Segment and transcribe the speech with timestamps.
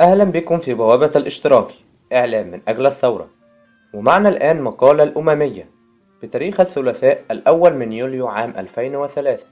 [0.00, 1.68] أهلا بكم في بوابة الاشتراك
[2.12, 3.28] إعلام من أجل الثورة.
[3.94, 5.70] ومعنا الآن مقالة الأممية
[6.22, 9.46] بتاريخ الثلاثاء الأول من يوليو عام 2003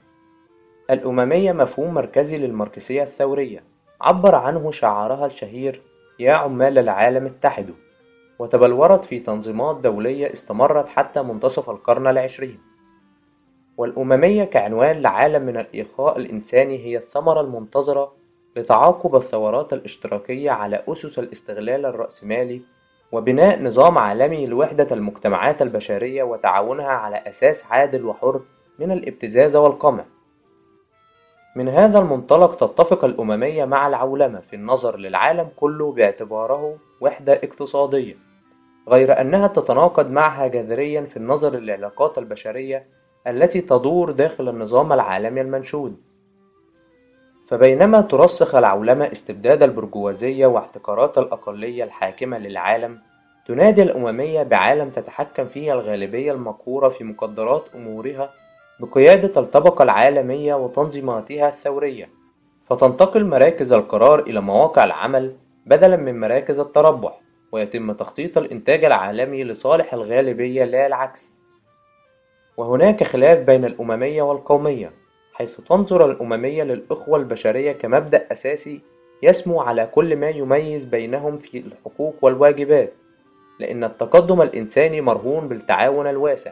[0.91, 3.63] الأممية مفهوم مركزي للماركسية الثورية.
[4.01, 5.81] عبر عنه شعارها الشهير
[6.19, 7.75] يا عمال العالم اتحدوا
[8.39, 12.59] وتبلورت في تنظيمات دولية استمرت حتى منتصف القرن العشرين.
[13.77, 18.24] والأممية كعنوان لعالم من الإخاء الإنساني هي الثمرة المنتظرة
[18.55, 22.61] لتعاقب الثورات الاشتراكية على أسس الاستغلال الرأسمالي
[23.11, 28.41] وبناء نظام عالمي لوحدة المجتمعات البشرية وتعاونها على أساس عادل وحر
[28.79, 30.05] من الابتزاز والقمع.
[31.55, 38.15] من هذا المنطلق تتفق الأممية مع العولمة في النظر للعالم كله باعتباره وحدة اقتصادية
[38.87, 42.87] غير أنها تتناقض معها جذريا في النظر للعلاقات البشرية
[43.27, 45.97] التي تدور داخل النظام العالمي المنشود.
[47.47, 52.99] فبينما ترسخ العولمة استبداد البرجوازية واحتكارات الأقلية الحاكمة للعالم
[53.47, 58.29] تنادي الأممية بعالم تتحكم فيه الغالبية المقهورة في مقدرات أمورها
[58.79, 62.09] بقيادة الطبقة العالمية وتنظيماتها الثورية.
[62.69, 67.19] فتنتقل مراكز القرار إلى مواقع العمل بدلا من مراكز التربح
[67.51, 71.37] ويتم تخطيط الإنتاج العالمي لصالح الغالبية لا العكس.
[72.57, 75.04] وهناك خلاف بين الأممية والقومية.
[75.35, 78.81] حيث تنظر الأممية للأخوة البشرية كمبدأ أساسي
[79.23, 82.93] يسمو على كل ما يميز بينهم في الحقوق والواجبات
[83.59, 86.51] لأن التقدم الإنساني مرهون بالتعاون الواسع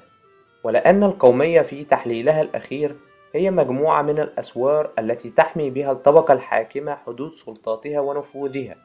[0.64, 2.96] ولأن القومية في تحليلها الأخير
[3.34, 8.76] هي مجموعة من الأسوار التي تحمي بها الطبقة الحاكمة حدود سلطاتها ونفوذها.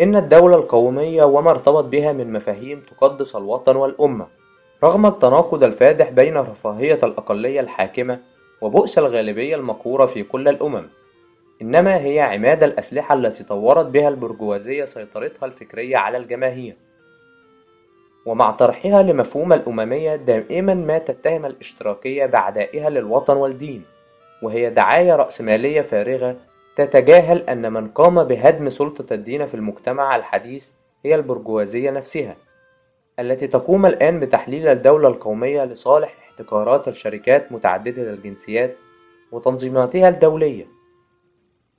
[0.00, 4.26] إن الدولة القومية وما ارتبط بها من مفاهيم تقدس الوطن والأمة.
[4.84, 8.20] رغم التناقض الفادح بين رفاهية الأقلية الحاكمة
[8.60, 10.86] وبؤس الغالبية المقهورة في كل الأمم
[11.62, 16.76] إنما هي عماد الأسلحة التي طورت بها البرجوازية سيطرتها الفكرية على الجماهير.
[18.26, 23.82] ومع طرحها لمفهوم الأممية دائما ما تتهم الاشتراكية بعدائها للوطن والدين
[24.42, 26.36] وهي دعاية رأسمالية فارغة
[26.76, 30.70] تتجاهل أن من قام بهدم سلطة الدين في المجتمع الحديث
[31.04, 32.36] هي البرجوازية نفسها.
[33.18, 38.76] التي تقوم الآن بتحليل الدولة القومية لصالح احتكارات الشركات متعددة الجنسيات
[39.32, 40.66] وتنظيماتها الدولية.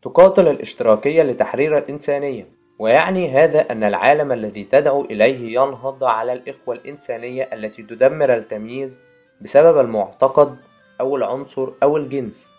[0.01, 2.47] تقاتل الاشتراكية لتحرير الإنسانية.
[2.79, 8.99] ويعني هذا أن العالم الذي تدعو إليه ينهض على الإخوة الإنسانية التي تدمر التمييز
[9.41, 10.55] بسبب المعتقد
[11.01, 12.51] أو العنصر أو الجنس.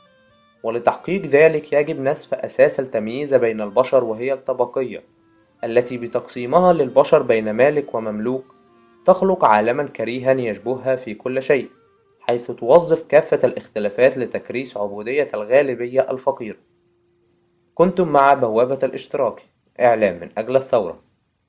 [0.62, 5.02] ولتحقيق ذلك يجب نسف أساس التمييز بين البشر وهي الطبقية
[5.64, 8.55] التي بتقسيمها للبشر بين مالك ومملوك
[9.06, 11.70] تخلق عالما كريها يشبهها في كل شيء
[12.20, 16.56] حيث توظف كافة الاختلافات لتكريس عبودية الغالبية الفقيرة.
[17.74, 19.42] كنتم مع بوابة الاشتراك.
[19.80, 21.05] إعلام من أجل الثورة.